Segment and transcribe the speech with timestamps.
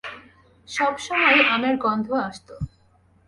[0.69, 2.55] সব সময়ই আমের গন্ধ আসতো।